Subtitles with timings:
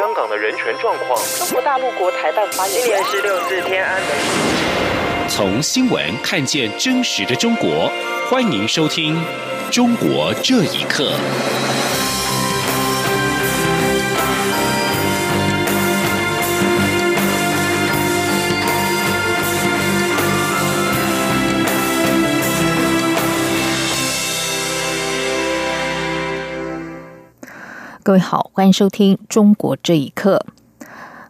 [0.00, 1.22] 香港的人权状况。
[1.36, 4.10] 中国大陆国台办发言人今年是六四天安门。
[5.28, 7.92] 从新闻看见真实的中国，
[8.30, 9.14] 欢迎收听
[9.70, 11.12] 《中国这一刻》。
[28.02, 30.42] 各位好，欢迎收听《中国这一刻》。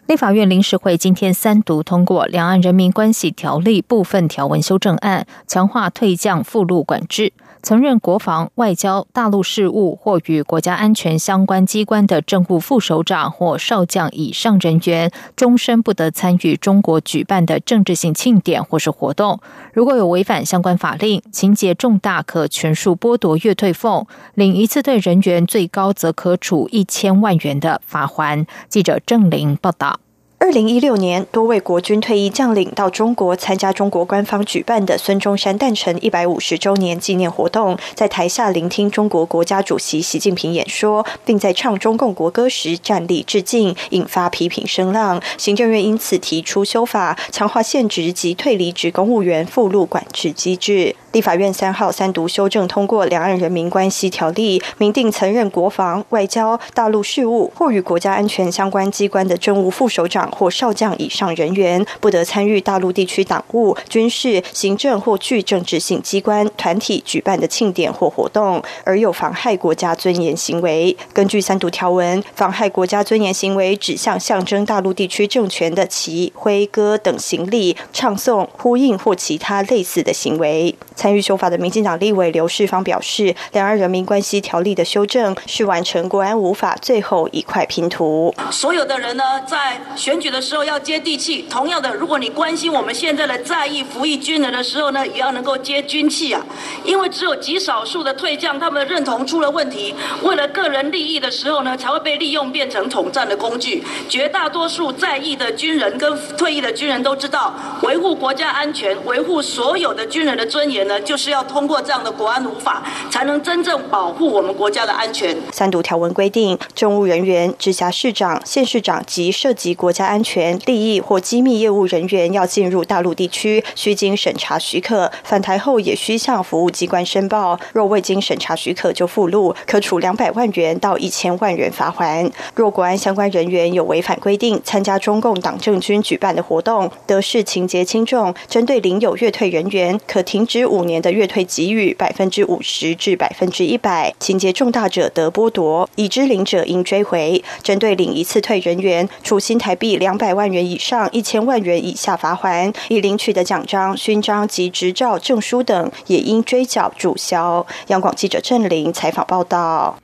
[0.06, 7.32] 立法院临时会今天三读通过《两岸人民关系条例》部分条文修正案，强化退降附录管制。
[7.62, 19.40] 曾任国防、外交、大陆事务或与国家安全相关机关的政务副首长或少将以上人员，终身不得参与中国举办的政治性庆典或是活动。
[19.72, 28.46] 如果有违反相关法令，情节重大，可全数剥夺月退俸；领一次队人员，最高则可处一千万元的罚款。
[28.68, 30.00] 记者郑玲报道。
[30.42, 45.20] 二零一六年，多位国军退役将领到中国参加中国官方举办的孙中山诞辰一百五十周年纪念活动，在台下聆听中国国家主席习近平演说，并在唱中共国歌时站立致敬，引发批评声浪。
[45.36, 50.96] 行政院因此提出修法，强化现职及退离职公务员附录管制机制。
[51.12, 70.96] 立法院三号三读修正通过《两岸人民关系条例》，明定曾任国防、外交、大陆事务或与国家安全相关机关的政务副首长或少将以上人员，不得参与大陆地区党务、军事、行政或具政治性机关、团体举办的庆典或活动，而有妨害国家尊严行为。
[71.12, 80.72] 根据三读条文，妨害国家尊严行为指向象征大陆地区政权的旗、徽、歌等行李、唱诵、呼应或其他类似的行为。
[81.00, 88.34] 参与修法的民进党立委刘世芳表示，《两岸人民关系条例》的修正是完成国安无法最后一块拼图。
[88.50, 91.46] 所有的人呢，在选举的时候要接地气。
[91.48, 96.44] 同样的，如果你关心我们现在的在役服役军人的时候呢，也要能够接军气啊。
[96.84, 103.82] 因为只有极少数的退将，他们的认同出了问题，为了个人利益的时候呢，才会被利用变成统战的工具。
[104.06, 110.89] 绝大多数在役的军人跟退役的军人都知道，维护国家安全，维护所有的军人的尊严。
[110.98, 115.36] 就是要通过这样的国安法，才能真正保护我们国家的安全。
[115.52, 127.56] 三读条文规定，政务人员、直辖市长、县市长及涉及国家安全、利益或机密业务人员要进入大陆地区，需经审查许可，返台后也需向服务机关申报。
[127.72, 132.28] 若未经审查许可就赴陆，可处两百万元到一千万元罚款。
[132.56, 140.79] 若国安相关人员有违反规定，参加中共党政军举办的活动，得视情节轻重，针对领有越退人员，可停止五。
[140.80, 147.44] 五年的月退给予百分之五十至百分之一百，情节重大者得剥夺，已知领者应追回。
[147.62, 157.66] 针对领一次退人员，处新台币两百万元以上一千万元以下罚款；已领取的奖章、勋章及执照、证书等，也应追缴注销。
[157.88, 159.98] 央广记者郑玲采访报道。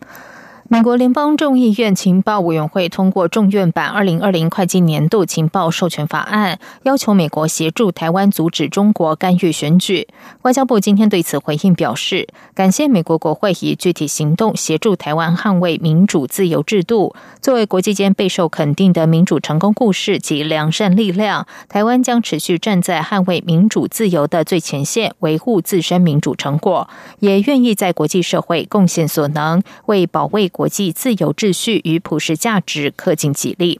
[0.68, 10.08] 美国联邦众议院情报委员会通过众院版二零二零会计年度情报授权法案，要求美国协助台湾阻止中国干预选举。
[10.42, 17.14] 外交部今天对此回应表示，感谢美国国会以具体行动协助台湾捍卫民主自由制度。
[17.40, 26.88] 作为国际间备受肯定的民主成功故事及良善力量，台湾将持续站在捍卫民主自由的最前线，维护自身民主成果，
[27.20, 30.50] 也愿意在国际社会贡献所能，为保卫。
[30.56, 33.78] 国际自由秩序与普世价值刻尽己力。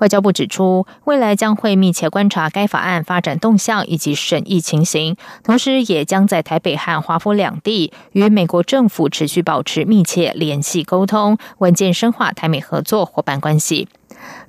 [0.00, 13.88] 外交部指出，未来将会密切观察该法案发展动向以及审议情形，同时也将在台北和华府两地与美国政府持续保持密切联系沟通，稳健深化台美合作伙伴关系。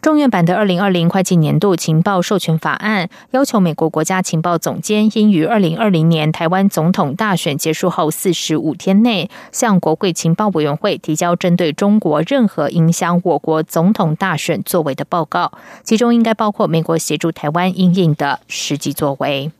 [0.02, 15.52] 众院版的二零二零会计年度情报授权法案要求，美国国家情报总监应于二零二零年台湾总统大选结束后四十五天内，向国会情报委员会提交针对中国任何影响我国总统大选作为的报告，
[15.84, 19.52] 其中应该包括美国协助台湾应应的实际作为。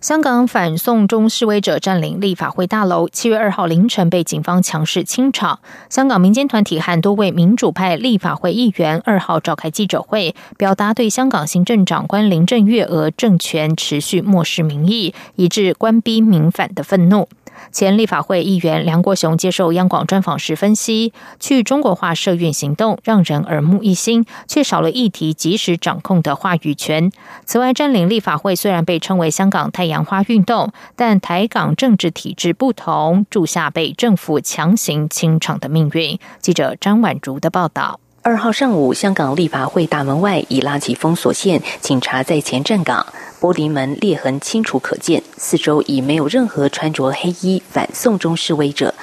[0.00, 5.58] 香港反送中示威者占领立法会大楼，七月二号凌晨被警方强势清场。
[5.90, 17.28] 香港民间团体和多位民主派立法会议员二号召开记者会，表达对香港行政长官林郑月娥政权持续漠视民意，以致官逼民反的愤怒。
[17.72, 27.10] 前立法会议员梁国雄接受央广专访时分析，去中国化社运行动让人耳目一新，却少了议题及时掌控的话语权。
[27.44, 36.18] 此外，占领立法会虽然被称为香港太阳花运动，但台港政治体制不同，注下被政府强行清场的命运。
[36.40, 38.00] 记者张婉如的报道。
[38.20, 43.06] 二号上午，香港立法会大门外已拉起封锁线，警察在前站岗，
[43.40, 48.94] 玻璃门裂痕清楚可见，四周已没有任何穿着黑衣反送中示威者。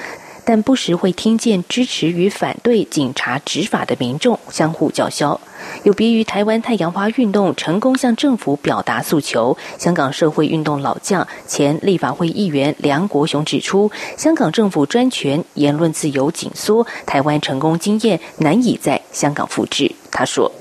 [0.48, 5.42] 但不时会听见支持与反对警察执法的民众相互叫嚣。
[5.82, 19.92] 有别于台湾太阳花运动成功向政府表达诉求，香港社会运动老将、前立法会议员梁国雄指出，香港政府专权、言论自由紧缩，台湾成功经验难以在香港复制。
[20.12, 20.52] 他说：“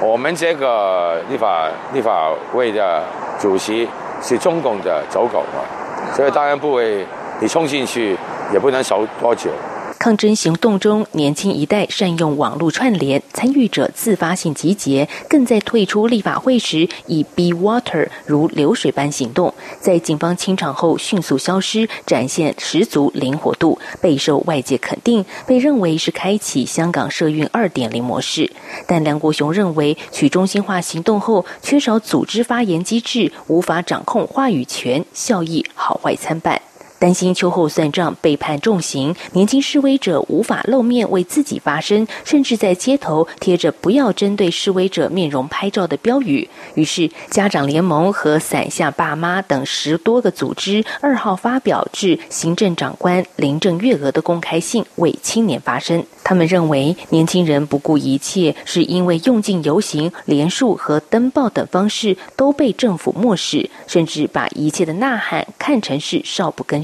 [0.00, 3.02] 我们这个立法立法会的
[3.38, 3.88] 主席
[4.22, 7.06] 是中共的走狗嘛，所以当然不会
[7.40, 8.16] 你冲进去。”
[8.50, 9.50] 也不能守多久。
[9.98, 28.50] 抗争行动中，年轻一代善用网络串联，参与者自发性集结，更在退出立法会时以 be water 如流水般行动，在警方清场后迅速消失，展现十足灵活度，备受外界肯定，被认为是开启香港社运二点零模式。
[28.86, 36.62] 但梁国雄认为，去中心化行动后缺少组织发言机制，无法掌控话语权，效益好坏参半。
[36.98, 46.48] 担心秋后算账被判重刑，年轻示威者无法露面为自己发声，甚至在街头贴着“不要针对示威者面容拍照”的标语。
[46.74, 56.04] 于是，家长联盟和伞下爸妈等十多个组织二号发表致行政长官林郑月娥的公开信，为青年发声。
[56.24, 66.82] 他们认为，年轻人不顾一切，是因为用尽游行、连署和登报等方式都被政府漠视，甚至把一切的呐喊看成是少不更。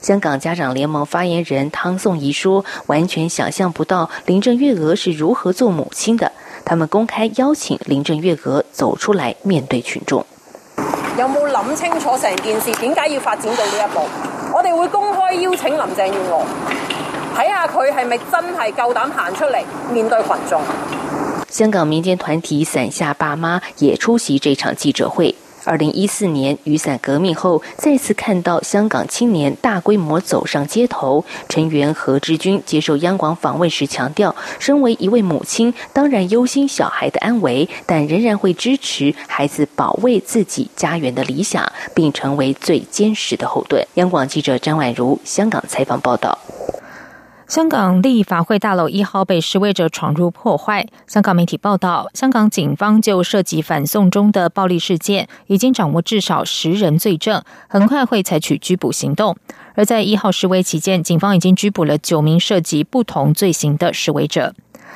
[0.00, 6.30] 香港家长联盟发言人汤颂仪说：“完全想象不到林郑月娥是如何做母亲的。
[6.64, 10.24] 他们公开邀请林郑月娥走出来面对群众。
[11.18, 12.72] 有冇諗清楚成件事？
[12.80, 14.00] 點解要發展到呢一步？
[14.54, 16.46] 我哋會公開邀請林鄭月娥。”
[17.36, 20.60] 睇下佢係咪真係夠膽行出嚟面对群众？
[21.48, 25.34] 香港民间团体伞下爸妈也出席这场记者会。
[25.68, 31.22] 二零一四年雨伞革命后，再次看到香港青年大规模走上街头。
[31.50, 43.86] 成员何志军接受央广访问时强调，身为一位母亲，当然忧心小孩的安危，但仍然会支持孩子保卫自己家园的理想，并成为最坚实的后盾。
[43.96, 46.38] 央广记者张婉如香港采访报道。
[47.48, 50.86] 香港立法会大楼一号被示威者闯入破坏。
[51.06, 59.34] 香港媒体报道，香港警方就涉及反送中的暴力事件，已经掌握至少十人罪证，很快会采取拘捕行动。
[59.74, 64.54] 而在一号示威期间，警方已经拘捕了九名涉及不同罪行的示威者。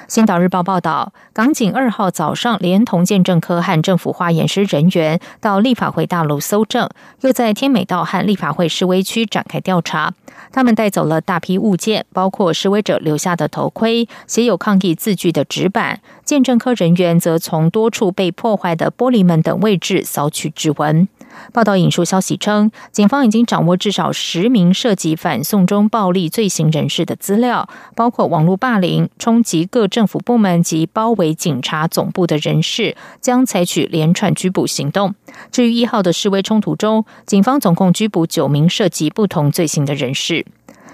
[0.08, 6.88] 星岛日报报道，港警二号早上连同鉴证科和政府化验师人员到立法会大楼搜证，
[7.20, 10.12] 又在天美道和立法会示威区展开调查。
[10.50, 16.00] 他们带走了大批物件，包括示威者留下的头盔、写有抗议字句的纸板。
[16.24, 21.08] 鉴证科人员则从多处被破坏的玻璃门等位置扫取指纹。
[21.52, 35.14] 报道引述消息称，警方已经掌握至少十名涉及反送中暴力罪行人士的资料，包括网络霸凌、冲击各政府部门及包围警察总部的人士，将采取连串拘捕行动。
[35.50, 40.44] 至于一号的示威冲突中，警方总共拘捕九名涉及不同罪行的人士。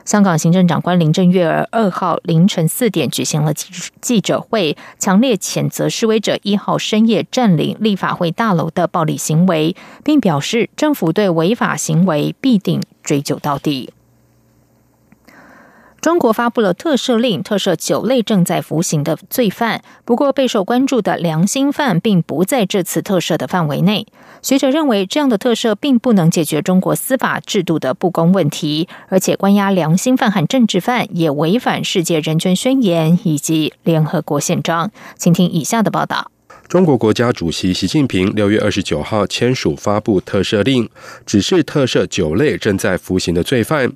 [0.05, 3.67] 香港行政长官林郑月娥二号凌晨四点举行了记
[4.01, 13.91] 记者会，强烈谴责示威者一号深夜占领立法会大楼的暴力行为，并表示政府对违法行为必定追究到底。
[16.01, 19.83] 中国发布了特赦令，特赦九类正在服刑的罪犯。
[20.05, 24.07] 不过，备受关注的良心犯并不在这次特赦的范围内。
[24.41, 34.91] 学者认为，这样的特赦并不能解决中国司法制度的不公问题，而且关押良心犯和政治犯也违反世界人权宣言以及联合国宪章。
[35.17, 36.31] 请听以下的报道。
[36.69, 40.87] 中国国家主席习近平六月二十九号签署发布特赦令，
[41.25, 43.91] 只是特赦九类正在服刑的罪犯。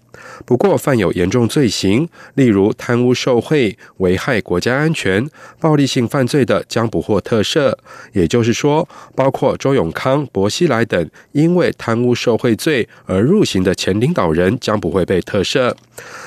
[0.46, 5.28] 不过，犯有严重罪行，例如贪污受贿、危害国家安全、
[5.60, 7.74] 暴力性犯罪的，将不获特赦。
[8.14, 15.74] 也就是说，包括周永康、薄熙来等因为贪污受贿罪而入刑的前领导人，将不会被特赦。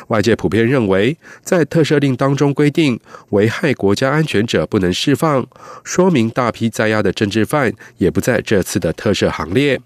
[0.10, 3.00] 外界普遍认为，在特赦令当中规定，
[3.30, 5.48] 危害国家安全者不能释放，
[5.84, 6.32] 说明。
[6.36, 9.80] 大批在押的政治犯也不在这次的特赦行列。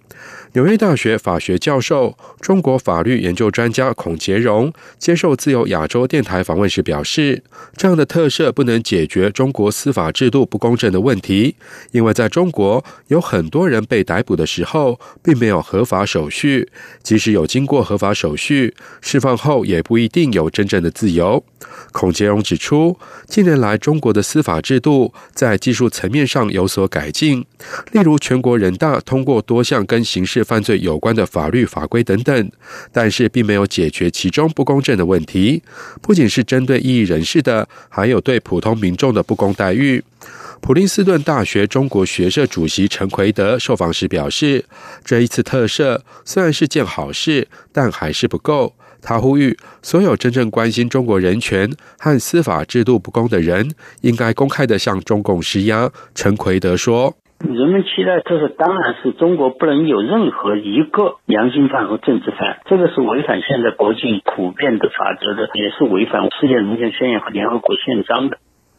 [0.54, 7.44] 纽约大学法学教授、中国法律研究专家孔杰荣接受自由亚洲电台访问时表示
[7.78, 11.56] ：“这样的特赦不能解决中国司法制度不公正的问题，
[11.92, 16.70] 因为在中国有很多人被逮捕的时候并没有合法手续，
[17.04, 21.46] 即使有经过合法手续，释放后也不一定有真正的自由。”
[21.92, 22.98] 孔杰荣指出，
[23.28, 27.46] 近年来中国的司法制度在技术层面上有所改进，
[27.92, 32.52] 例如全国人大通过多项跟刑事犯罪有关的法律法规等等，
[32.92, 35.64] 但是并没有解决其中不公正的问题，
[36.02, 40.04] 不仅是针对异议人士的，还有对普通民众的不公待遇。
[40.62, 44.66] 普林斯顿大学中国学社主席陈奎德受访时表示，
[45.06, 48.76] 这一次特赦虽然是件好事，但还是不够。
[49.02, 55.90] 他呼吁所有真正关心中国人权和司法制度不公的人，应该公开的向中共施压。
[56.14, 68.38] 陈奎德说：“人们期待这是，当然是中国不能有任何一个良心犯和政治犯，这个是违反现在国际普遍的法则的，也是违反世界人权宣言和联合国宪章的。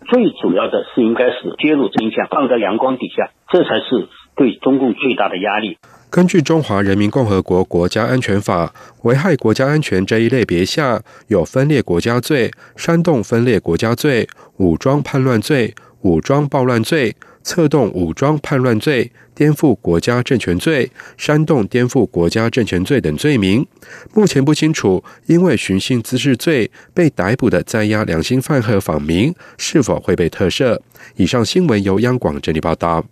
[0.09, 5.77] 最主要的是应该是揭露真相，放在阳光底下，这才是对中共最大的压力。”
[6.11, 8.67] 根据《中华人民共和国国家安全法》，
[9.03, 23.65] 危害国家安全这一类别下有分裂国家罪、煽动分裂国家罪、武装叛乱罪、武装暴乱罪、策动武装叛乱罪、颠覆国家政权罪、煽动颠覆国家政权罪等罪名。
[24.13, 30.81] 目前不清楚，因为寻衅滋事罪被逮捕的在押良心犯和访民是否会被特赦。
[31.15, 33.05] 以上新闻由央广整理报道。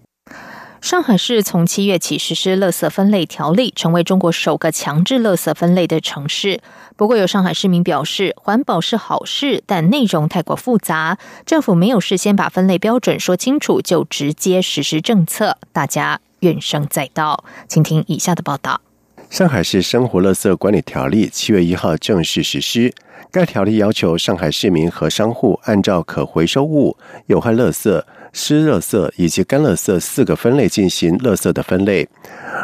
[0.80, 6.60] 上海市从七月起实施垃圾分类条例，成为中国首个强制垃圾分类的城市。
[6.96, 17.44] 不过，有上海市民表示，环保是好事，但内容太过复杂，政府没有事先把分类标准说清楚，就直接实施政策，大家怨声载道。
[17.66, 18.80] 请听以下的报道：
[19.28, 22.94] 上海市生活垃圾管理条例七月一号正式实施。
[23.30, 28.02] 该条例要求上海市民和商户按照可回收物、有害垃圾。
[28.32, 32.08] 湿垃圾以及干垃圾四个分类进行垃圾的分类，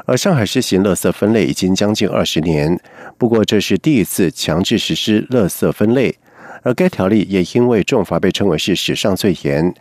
[0.07, 2.79] 而上海实行垃圾分类已经将近二十年。
[3.17, 6.15] 不过这是第一次强制实施垃圾分类，
[6.63, 9.75] 而该条例也因为重罚被称为是史上最严。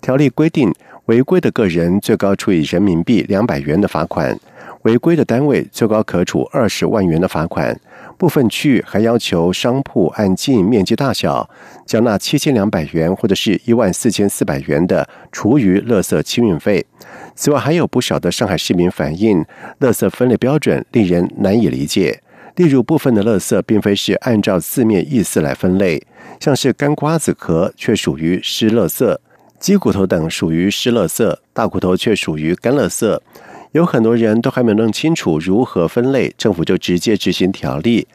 [0.00, 0.72] 条例规定，
[1.06, 4.38] 违规的个人最高处以人民币两百元的罚款，
[4.82, 7.78] 违规的单位最高可处二十万元的罚款。
[8.20, 11.48] 部分区域还要求商铺按经营面积大小，
[11.86, 16.84] 缴纳七千两百元或者是一万四千四百元的厨余垃圾清运费。
[17.34, 19.42] 此外，还有不少的上海市民反映，
[19.78, 22.20] 垃圾分类标准令人难以理解。
[22.56, 26.06] 例如，部分的垃圾并非是按照字面意思来分类，
[26.38, 29.16] 像是干瓜子壳却属于湿垃圾，
[29.58, 33.18] 鸡骨头等属于湿垃圾，大骨头却属于干垃圾。
[33.72, 38.06] 有很多人都还没弄清楚如何分类，政府就直接执行条例。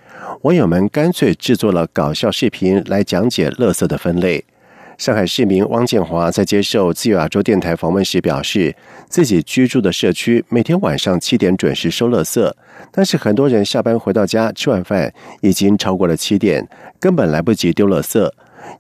[0.42, 4.44] 网友们干脆制作了搞笑视频来讲解垃圾的分类。
[4.98, 8.76] 上海市民汪建华在接受自由亚洲电台访问时表示，
[9.10, 12.52] 自己居住的社区每天晚上七点准时收垃圾，
[12.92, 16.68] 但是很多人下班回到家吃完饭已经超过了七点，
[17.00, 18.30] 根本来不及丢垃圾。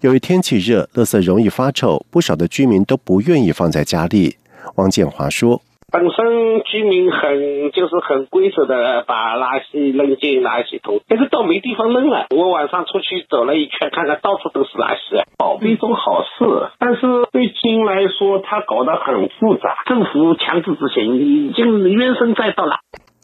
[0.02, 4.38] 由于天气热，垃圾容易发臭，不少的居民都不愿意放在家里。
[4.76, 5.62] 汪建华说。
[5.96, 12.28] 本身居民很就是很规则的把垃圾扔进垃圾桶，但是都没地方扔了。
[12.36, 17.00] 我晚上出去走了一圈，看看到处都是垃圾，保庇种好事，但是
[17.32, 19.78] 对居民来说，他搞得很复杂。
[19.86, 22.76] 政府强制执行已经怨声载道了。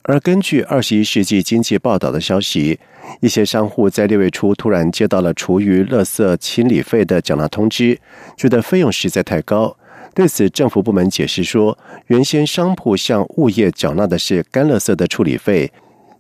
[0.04, 2.80] 而根据《二十一世纪经济报道》的消息，
[3.22, 8.00] 一些商户在六月初突然接到了厨余垃圾清理费的缴纳通知，
[8.38, 9.76] 觉得费用实在太高。
[10.14, 11.78] 对此，政府部门解释说，
[12.08, 15.72] 原先商铺向物业缴纳的是干垃圾的处理费，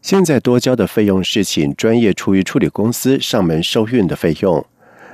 [0.01, 4.65] 现在多交的费用是请专业厨余处理公司上门收运的费用。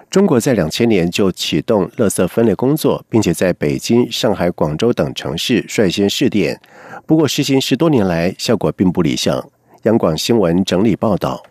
[0.10, 6.62] 中国在两千年就启动垃圾分类工作，并且在北京、上海、广州等城市率先试点，
[7.05, 9.43] 不过实行十多年来，效果并不理想。
[9.84, 11.43] 央广新闻整理报道：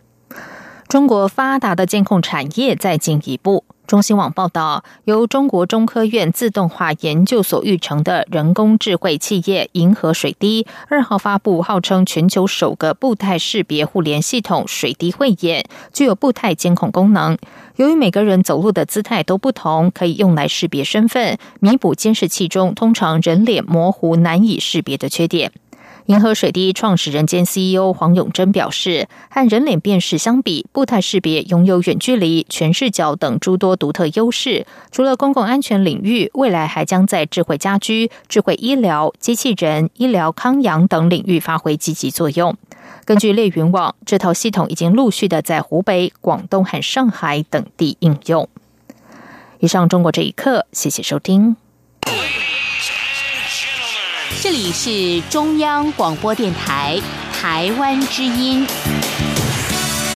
[0.87, 3.63] 中国发达的监控产业再进一步。
[3.87, 17.37] 中新网报道，由中国中科院自动化研究所育成的人工智慧企业银河水滴二号发布号称全球首个步态识别互联系统“水滴慧眼”，具有步态监控功能。
[17.77, 25.53] 由于每个人走路的姿态都不同，可以用来识别身份，弥补监视器中通常人脸模糊难以识别的缺点。
[26.07, 34.65] 银河水滴创始人兼 CEO 黄永贞表示，和人脸辨识相比，步态识别拥有远距离、全视角等诸多独特优势。
[34.89, 42.55] 除了公共安全领域，未来还将在智慧家居、智慧医疗、机器人、医疗康养等领域发挥积极作用。
[43.03, 48.47] 根据猎云网，这套系统已经陆续的在湖北、广东和上海等地应用。
[49.59, 51.57] 以上，中国这一刻，谢谢收听。
[54.41, 56.99] 这里是中央广播电台
[57.33, 58.65] 台湾之音。